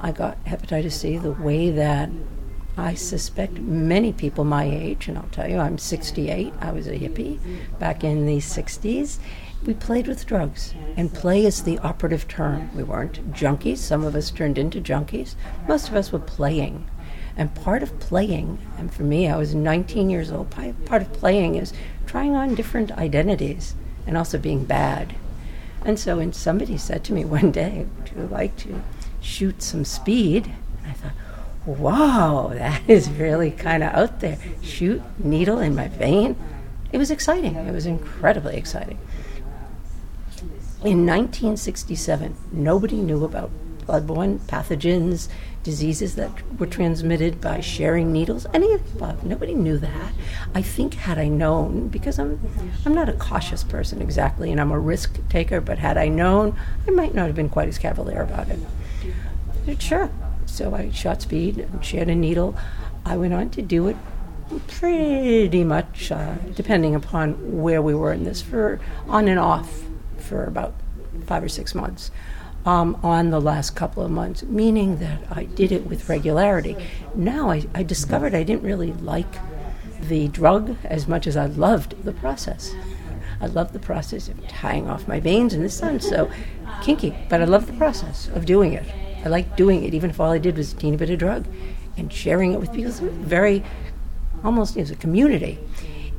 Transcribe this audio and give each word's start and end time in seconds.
I 0.00 0.12
got 0.12 0.42
hepatitis 0.44 0.92
C 0.92 1.18
the 1.18 1.32
way 1.32 1.70
that 1.70 2.10
I 2.76 2.94
suspect 2.94 3.58
many 3.58 4.12
people 4.12 4.44
my 4.44 4.64
age, 4.64 5.08
and 5.08 5.18
I'll 5.18 5.28
tell 5.32 5.48
you, 5.48 5.58
I'm 5.58 5.78
68, 5.78 6.52
I 6.60 6.70
was 6.70 6.86
a 6.86 6.92
hippie 6.92 7.40
back 7.80 8.04
in 8.04 8.24
the 8.24 8.36
60s. 8.36 9.18
We 9.66 9.74
played 9.74 10.06
with 10.06 10.26
drugs, 10.26 10.74
and 10.96 11.12
play 11.12 11.44
is 11.44 11.64
the 11.64 11.78
operative 11.80 12.28
term. 12.28 12.70
We 12.76 12.84
weren't 12.84 13.32
junkies, 13.32 13.78
some 13.78 14.04
of 14.04 14.14
us 14.14 14.30
turned 14.30 14.58
into 14.58 14.80
junkies. 14.80 15.34
Most 15.66 15.88
of 15.88 15.96
us 15.96 16.12
were 16.12 16.20
playing. 16.20 16.88
And 17.36 17.52
part 17.54 17.82
of 17.82 17.98
playing, 17.98 18.58
and 18.78 18.94
for 18.94 19.02
me, 19.02 19.28
I 19.28 19.36
was 19.36 19.56
19 19.56 20.08
years 20.08 20.30
old, 20.30 20.50
part 20.50 21.02
of 21.02 21.12
playing 21.12 21.56
is 21.56 21.72
trying 22.06 22.36
on 22.36 22.54
different 22.54 22.92
identities 22.92 23.74
and 24.06 24.16
also 24.16 24.38
being 24.38 24.64
bad. 24.64 25.16
And 25.84 25.98
so 25.98 26.18
when 26.18 26.32
somebody 26.32 26.76
said 26.78 27.02
to 27.04 27.12
me 27.12 27.24
one 27.24 27.50
day, 27.50 27.86
Would 27.98 28.12
you 28.14 28.26
like 28.28 28.56
to 28.58 28.82
shoot 29.20 29.62
some 29.62 29.84
speed? 29.84 30.52
I 30.86 30.92
thought, 30.92 31.12
wow, 31.66 32.50
that 32.54 32.82
is 32.88 33.10
really 33.10 33.50
kind 33.50 33.82
of 33.82 33.92
out 33.94 34.20
there. 34.20 34.38
Shoot 34.62 35.02
needle 35.18 35.58
in 35.58 35.74
my 35.74 35.88
vein. 35.88 36.36
It 36.92 36.98
was 36.98 37.10
exciting. 37.10 37.56
It 37.56 37.72
was 37.72 37.86
incredibly 37.86 38.56
exciting. 38.56 38.98
In 40.84 41.04
1967, 41.04 42.36
nobody 42.52 42.96
knew 42.96 43.24
about 43.24 43.50
bloodborne 43.80 44.38
pathogens, 44.40 45.28
diseases 45.62 46.14
that 46.14 46.30
were 46.58 46.66
transmitted 46.66 47.40
by 47.40 47.60
sharing 47.60 48.12
needles, 48.12 48.46
any 48.54 48.72
of 48.72 48.94
above. 48.94 49.24
Nobody 49.24 49.54
knew 49.54 49.76
that. 49.78 50.12
I 50.54 50.62
think 50.62 50.94
had 50.94 51.18
I 51.18 51.28
known, 51.28 51.88
because 51.88 52.18
I'm 52.18 52.40
I'm 52.86 52.94
not 52.94 53.08
a 53.08 53.14
cautious 53.14 53.64
person 53.64 54.00
exactly, 54.00 54.52
and 54.52 54.60
I'm 54.60 54.70
a 54.70 54.78
risk 54.78 55.18
taker, 55.28 55.60
but 55.60 55.78
had 55.78 55.98
I 55.98 56.08
known, 56.08 56.56
I 56.86 56.90
might 56.90 57.14
not 57.14 57.26
have 57.26 57.36
been 57.36 57.48
quite 57.48 57.68
as 57.68 57.78
cavalier 57.78 58.22
about 58.22 58.48
it. 58.48 58.60
Sure. 59.78 60.10
So 60.46 60.74
I 60.74 60.90
shot 60.90 61.22
speed 61.22 61.58
and 61.58 61.84
she 61.84 61.98
had 61.98 62.08
a 62.08 62.14
needle. 62.14 62.56
I 63.04 63.16
went 63.16 63.34
on 63.34 63.50
to 63.50 63.62
do 63.62 63.88
it 63.88 63.96
pretty 64.66 65.64
much, 65.64 66.10
uh, 66.10 66.34
depending 66.54 66.94
upon 66.94 67.60
where 67.60 67.82
we 67.82 67.94
were 67.94 68.12
in 68.12 68.24
this, 68.24 68.40
for 68.40 68.80
on 69.08 69.28
and 69.28 69.38
off 69.38 69.82
for 70.18 70.44
about 70.44 70.74
five 71.26 71.42
or 71.42 71.48
six 71.48 71.74
months. 71.74 72.10
Um, 72.66 72.98
on 73.02 73.30
the 73.30 73.40
last 73.40 73.76
couple 73.76 74.04
of 74.04 74.10
months, 74.10 74.42
meaning 74.42 74.98
that 74.98 75.22
I 75.30 75.44
did 75.44 75.72
it 75.72 75.86
with 75.86 76.08
regularity. 76.08 76.76
Now 77.14 77.50
I, 77.50 77.64
I 77.74 77.82
discovered 77.82 78.34
I 78.34 78.42
didn't 78.42 78.62
really 78.62 78.92
like 78.94 79.38
the 80.02 80.28
drug 80.28 80.76
as 80.84 81.08
much 81.08 81.26
as 81.26 81.36
I 81.36 81.46
loved 81.46 82.04
the 82.04 82.12
process. 82.12 82.74
I 83.40 83.46
love 83.46 83.72
the 83.72 83.78
process 83.78 84.28
of 84.28 84.46
tying 84.48 84.88
off 84.90 85.08
my 85.08 85.20
veins, 85.20 85.54
in 85.54 85.62
the 85.62 85.70
sun, 85.70 86.00
so 86.00 86.30
kinky, 86.82 87.14
but 87.30 87.40
I 87.40 87.44
love 87.44 87.66
the 87.66 87.72
process 87.74 88.28
of 88.34 88.44
doing 88.44 88.72
it. 88.72 88.84
I 89.24 89.28
liked 89.28 89.56
doing 89.56 89.84
it, 89.84 89.94
even 89.94 90.10
if 90.10 90.20
all 90.20 90.30
I 90.30 90.38
did 90.38 90.56
was 90.56 90.72
a 90.72 90.76
teeny 90.76 90.96
bit 90.96 91.10
of 91.10 91.18
drug, 91.18 91.46
and 91.96 92.12
sharing 92.12 92.52
it 92.52 92.60
with 92.60 92.72
people. 92.72 92.90
It's 92.90 93.00
very, 93.00 93.64
almost 94.44 94.76
as 94.76 94.90
a 94.90 94.96
community. 94.96 95.58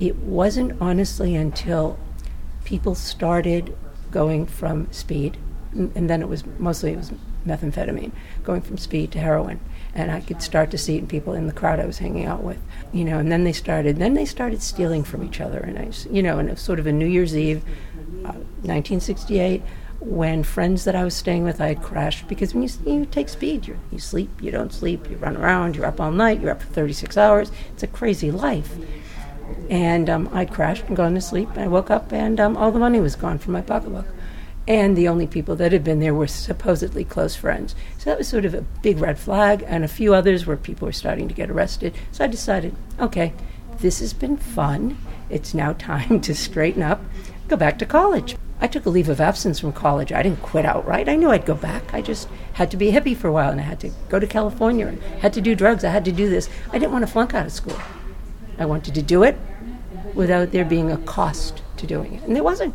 It 0.00 0.16
wasn't 0.16 0.80
honestly 0.80 1.34
until 1.34 1.98
people 2.64 2.94
started 2.94 3.76
going 4.10 4.46
from 4.46 4.90
speed, 4.92 5.36
and 5.72 6.08
then 6.08 6.22
it 6.22 6.28
was 6.28 6.44
mostly 6.58 6.92
it 6.92 6.96
was 6.96 7.12
methamphetamine, 7.46 8.12
going 8.42 8.60
from 8.60 8.78
speed 8.78 9.12
to 9.12 9.18
heroin, 9.18 9.60
and 9.94 10.10
I 10.10 10.20
could 10.20 10.42
start 10.42 10.70
to 10.72 10.78
see 10.78 10.96
it 10.96 11.00
in 11.00 11.06
people 11.06 11.32
in 11.34 11.46
the 11.46 11.52
crowd 11.52 11.80
I 11.80 11.86
was 11.86 11.98
hanging 11.98 12.26
out 12.26 12.42
with, 12.42 12.58
you 12.92 13.04
know. 13.04 13.18
And 13.18 13.30
then 13.30 13.44
they 13.44 13.52
started, 13.52 13.96
then 13.96 14.14
they 14.14 14.24
started 14.24 14.62
stealing 14.62 15.04
from 15.04 15.22
each 15.22 15.40
other, 15.40 15.58
and 15.58 15.78
I, 15.78 15.90
you 16.10 16.22
know, 16.22 16.38
and 16.38 16.48
it 16.48 16.52
was 16.52 16.60
sort 16.60 16.78
of 16.78 16.86
a 16.86 16.92
New 16.92 17.06
Year's 17.06 17.36
Eve, 17.36 17.62
uh, 18.24 18.34
1968 18.62 19.62
when 20.08 20.42
friends 20.42 20.84
that 20.84 20.96
I 20.96 21.04
was 21.04 21.14
staying 21.14 21.44
with, 21.44 21.60
I 21.60 21.68
had 21.68 21.82
crashed 21.82 22.28
because 22.28 22.54
when 22.54 22.62
you, 22.62 22.70
you 22.86 23.06
take 23.06 23.28
speed, 23.28 23.66
you 23.66 23.78
you 23.92 23.98
sleep, 23.98 24.30
you 24.40 24.50
don't 24.50 24.72
sleep, 24.72 25.08
you 25.10 25.16
run 25.16 25.36
around, 25.36 25.76
you're 25.76 25.86
up 25.86 26.00
all 26.00 26.10
night, 26.10 26.40
you're 26.40 26.50
up 26.50 26.62
for 26.62 26.68
36 26.68 27.16
hours. 27.16 27.52
It's 27.74 27.82
a 27.82 27.86
crazy 27.86 28.30
life. 28.30 28.74
And 29.68 30.08
um, 30.08 30.30
I 30.32 30.46
crashed 30.46 30.84
and 30.84 30.96
gone 30.96 31.14
to 31.14 31.20
sleep. 31.20 31.50
I 31.56 31.68
woke 31.68 31.90
up 31.90 32.12
and 32.12 32.40
um, 32.40 32.56
all 32.56 32.72
the 32.72 32.78
money 32.78 33.00
was 33.00 33.16
gone 33.16 33.38
from 33.38 33.52
my 33.52 33.60
pocketbook. 33.60 34.06
And 34.66 34.96
the 34.96 35.08
only 35.08 35.26
people 35.26 35.56
that 35.56 35.72
had 35.72 35.84
been 35.84 36.00
there 36.00 36.14
were 36.14 36.26
supposedly 36.26 37.04
close 37.04 37.36
friends. 37.36 37.74
So 37.98 38.10
that 38.10 38.18
was 38.18 38.28
sort 38.28 38.44
of 38.44 38.54
a 38.54 38.62
big 38.82 38.98
red 38.98 39.18
flag. 39.18 39.64
And 39.66 39.84
a 39.84 39.88
few 39.88 40.14
others 40.14 40.46
where 40.46 40.56
people 40.56 40.86
were 40.86 40.92
starting 40.92 41.28
to 41.28 41.34
get 41.34 41.50
arrested. 41.50 41.94
So 42.12 42.24
I 42.24 42.28
decided, 42.28 42.74
okay, 42.98 43.32
this 43.78 44.00
has 44.00 44.14
been 44.14 44.38
fun. 44.38 44.96
It's 45.28 45.52
now 45.52 45.72
time 45.78 46.20
to 46.22 46.34
straighten 46.34 46.82
up, 46.82 47.02
go 47.46 47.56
back 47.56 47.78
to 47.78 47.86
college. 47.86 48.36
I 48.60 48.66
took 48.66 48.86
a 48.86 48.90
leave 48.90 49.08
of 49.08 49.20
absence 49.20 49.60
from 49.60 49.72
college. 49.72 50.12
I 50.12 50.22
didn't 50.22 50.42
quit 50.42 50.64
outright. 50.64 51.08
I 51.08 51.16
knew 51.16 51.30
I'd 51.30 51.46
go 51.46 51.54
back. 51.54 51.94
I 51.94 52.02
just 52.02 52.28
had 52.54 52.70
to 52.72 52.76
be 52.76 52.90
hippie 52.90 53.16
for 53.16 53.28
a 53.28 53.32
while 53.32 53.50
and 53.50 53.60
I 53.60 53.64
had 53.64 53.80
to 53.80 53.90
go 54.08 54.18
to 54.18 54.26
California 54.26 54.86
and 54.86 55.00
had 55.20 55.32
to 55.34 55.40
do 55.40 55.54
drugs. 55.54 55.84
I 55.84 55.90
had 55.90 56.04
to 56.06 56.12
do 56.12 56.28
this. 56.28 56.48
I 56.70 56.78
didn't 56.78 56.92
want 56.92 57.06
to 57.06 57.12
flunk 57.12 57.34
out 57.34 57.46
of 57.46 57.52
school. 57.52 57.78
I 58.58 58.66
wanted 58.66 58.94
to 58.94 59.02
do 59.02 59.22
it 59.22 59.36
without 60.14 60.50
there 60.50 60.64
being 60.64 60.90
a 60.90 60.98
cost 60.98 61.62
to 61.76 61.86
doing 61.86 62.14
it. 62.14 62.22
And 62.24 62.34
there 62.34 62.42
wasn't. 62.42 62.74